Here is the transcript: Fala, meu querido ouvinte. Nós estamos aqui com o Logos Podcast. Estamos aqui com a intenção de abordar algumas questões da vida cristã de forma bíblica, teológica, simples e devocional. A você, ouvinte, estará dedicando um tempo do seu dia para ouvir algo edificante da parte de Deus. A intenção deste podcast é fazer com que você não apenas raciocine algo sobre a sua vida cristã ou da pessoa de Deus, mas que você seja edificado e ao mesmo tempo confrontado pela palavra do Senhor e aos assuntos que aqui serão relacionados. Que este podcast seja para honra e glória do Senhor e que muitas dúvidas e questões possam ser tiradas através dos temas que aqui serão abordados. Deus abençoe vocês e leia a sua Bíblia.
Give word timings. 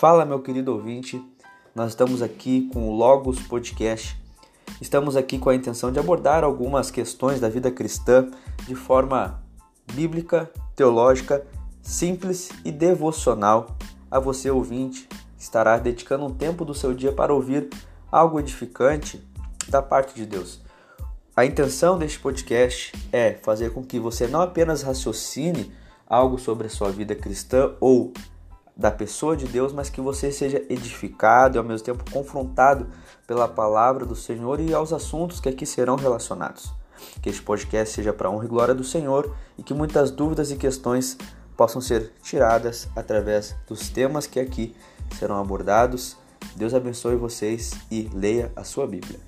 Fala, 0.00 0.24
meu 0.24 0.40
querido 0.40 0.72
ouvinte. 0.72 1.22
Nós 1.74 1.90
estamos 1.90 2.22
aqui 2.22 2.70
com 2.72 2.88
o 2.88 2.96
Logos 2.96 3.38
Podcast. 3.38 4.18
Estamos 4.80 5.14
aqui 5.14 5.38
com 5.38 5.50
a 5.50 5.54
intenção 5.54 5.92
de 5.92 5.98
abordar 5.98 6.42
algumas 6.42 6.90
questões 6.90 7.38
da 7.38 7.50
vida 7.50 7.70
cristã 7.70 8.30
de 8.66 8.74
forma 8.74 9.42
bíblica, 9.92 10.50
teológica, 10.74 11.46
simples 11.82 12.48
e 12.64 12.72
devocional. 12.72 13.76
A 14.10 14.18
você, 14.18 14.50
ouvinte, 14.50 15.06
estará 15.38 15.76
dedicando 15.76 16.24
um 16.24 16.32
tempo 16.32 16.64
do 16.64 16.72
seu 16.72 16.94
dia 16.94 17.12
para 17.12 17.34
ouvir 17.34 17.68
algo 18.10 18.40
edificante 18.40 19.22
da 19.68 19.82
parte 19.82 20.14
de 20.14 20.24
Deus. 20.24 20.62
A 21.36 21.44
intenção 21.44 21.98
deste 21.98 22.18
podcast 22.18 22.94
é 23.12 23.34
fazer 23.42 23.74
com 23.74 23.84
que 23.84 24.00
você 24.00 24.26
não 24.26 24.40
apenas 24.40 24.80
raciocine 24.80 25.70
algo 26.06 26.38
sobre 26.38 26.68
a 26.68 26.70
sua 26.70 26.90
vida 26.90 27.14
cristã 27.14 27.74
ou 27.78 28.14
da 28.80 28.90
pessoa 28.90 29.36
de 29.36 29.46
Deus, 29.46 29.74
mas 29.74 29.90
que 29.90 30.00
você 30.00 30.32
seja 30.32 30.64
edificado 30.70 31.56
e 31.56 31.58
ao 31.58 31.64
mesmo 31.64 31.84
tempo 31.84 32.02
confrontado 32.10 32.86
pela 33.26 33.46
palavra 33.46 34.06
do 34.06 34.16
Senhor 34.16 34.58
e 34.58 34.72
aos 34.72 34.90
assuntos 34.90 35.38
que 35.38 35.50
aqui 35.50 35.66
serão 35.66 35.96
relacionados. 35.96 36.72
Que 37.20 37.28
este 37.28 37.42
podcast 37.42 37.94
seja 37.94 38.10
para 38.10 38.30
honra 38.30 38.46
e 38.46 38.48
glória 38.48 38.74
do 38.74 38.82
Senhor 38.82 39.36
e 39.58 39.62
que 39.62 39.74
muitas 39.74 40.10
dúvidas 40.10 40.50
e 40.50 40.56
questões 40.56 41.18
possam 41.58 41.82
ser 41.82 42.10
tiradas 42.22 42.88
através 42.96 43.54
dos 43.68 43.90
temas 43.90 44.26
que 44.26 44.40
aqui 44.40 44.74
serão 45.18 45.38
abordados. 45.38 46.16
Deus 46.56 46.72
abençoe 46.72 47.16
vocês 47.16 47.72
e 47.90 48.08
leia 48.14 48.50
a 48.56 48.64
sua 48.64 48.86
Bíblia. 48.86 49.20